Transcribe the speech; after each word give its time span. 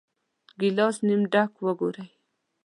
ګیلاس 0.59 0.95
نیم 1.07 1.21
ډک 1.31 1.51
وګورئ. 1.65 2.05